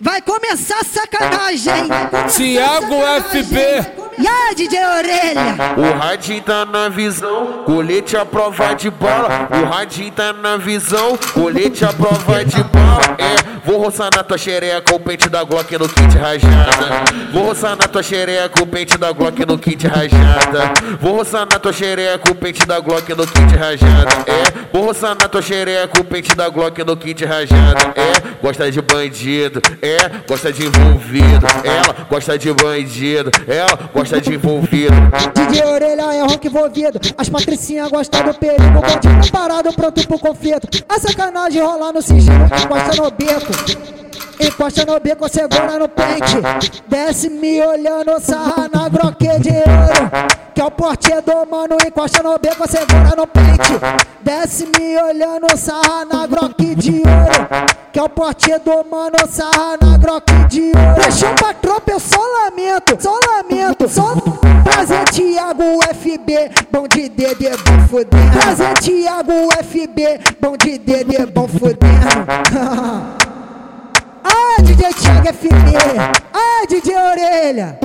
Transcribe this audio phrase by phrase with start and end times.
[0.00, 1.88] Vai começar a sacanagem.
[2.34, 2.94] Tiago
[3.30, 3.58] FB.
[4.18, 5.56] E aí, DJ Orelha?
[5.76, 9.48] O radinho tá na visão, colete a prova de bala.
[9.50, 13.07] O radinho tá na visão, colete a prova de bala.
[13.88, 17.04] É, roçar na tua xereca o pente da Glock no kit rajada.
[17.32, 20.72] Vou roçar na tua xereca o pente da Glock no kit rajada.
[21.00, 24.10] Vou roçar na tua xereca o pente da Glock no kit rajada.
[24.26, 27.94] É, vou roçar na tua xereca o pente da Glock no kit rajada.
[27.96, 29.96] É, gosta de bandido, é,
[30.28, 31.46] gosta de envolvido.
[31.64, 34.94] Ela gosta de bandido, ela gosta de envolvido.
[35.34, 37.00] DJ Orelha é rock envolvido.
[37.16, 38.82] As patricinhas gostam do perigo.
[38.82, 40.68] Bandido parado, pronto pro conflito.
[40.88, 43.77] A sacanagem rola no sigilo, encosta no beco.
[44.40, 46.36] Encosta no beco, segura no pente.
[46.86, 50.10] Desce me olhando, sarra na groque de ouro.
[50.54, 53.72] Que é o porte do mano, encosta no beco, segura no pente.
[54.20, 57.66] Desce me olhando, sarra na groque de ouro.
[57.92, 61.00] Que é o porte do mano, sarra na groque de ouro.
[61.02, 64.14] Deixou pra tropa, eu só lamento, só lamento, só.
[64.62, 68.38] Prazer, Thiago FB, bom de DD, bom fudendo.
[68.38, 71.88] Prazer, Thiago FB, bom de DD, bom fudendo.
[74.58, 75.76] Ah, DJ Thiago FB,
[76.32, 77.78] ah, DJ Orelha.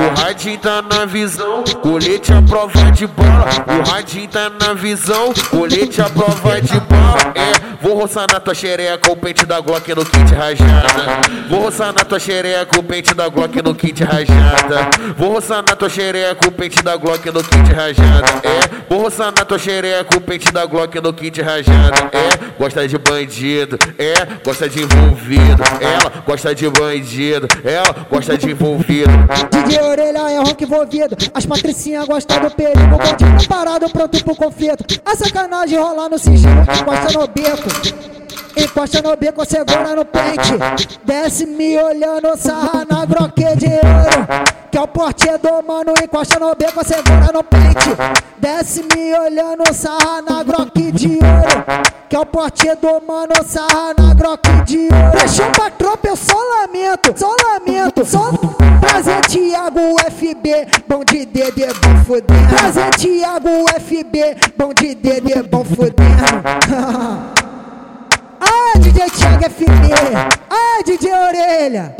[0.00, 3.46] O radinho tá na visão, colete a prova de bala.
[3.66, 7.32] O radinho tá na visão, colete a prova de bala.
[7.34, 11.20] É, vou roçar na tua xereca o pente da Glock no kit rajada.
[11.50, 14.88] Vou roçar na tua xereca o pente da Glock no kit rajada.
[15.18, 18.40] Vou roçar na tua xereca o pente da Glock no kit rajada.
[18.42, 22.10] É, vou roçar na tua xereca o pente da Glock no kit rajada.
[22.12, 25.62] É, gosta de bandido, é, gosta de envolvido.
[25.78, 29.10] Ela gosta de bandido, ela gosta de envolvido.
[29.90, 31.16] Orelha é rock envolvido.
[31.34, 32.96] As patricinhas gostam do perigo.
[32.96, 34.84] Bandido parado, pronto pro conflito.
[35.04, 38.00] A sacanagem rola no sigilo, encosta no beco.
[38.56, 40.52] Encosta no beco, segura no pente.
[41.04, 44.44] Desce me olhando, sarra na groque de ouro.
[44.70, 47.90] Que é o porte do mano, encosta no beco, segura no pente.
[48.38, 51.82] Desce me olhando, sarra na groque de ouro.
[52.08, 55.18] Que é o porte do mano, sarra na groque de ouro.
[55.18, 58.30] Deixou pra tropa, eu só lamento, só lamento, só.
[59.10, 62.48] Prazer, Thiago FB, bom de DD, bom fudendo.
[62.48, 66.00] Prazer, Thiago FB, bom de DD, bom fudendo.
[68.42, 69.92] Ah, DJ Thiago FB,
[70.48, 71.94] ah, DJ Orelha.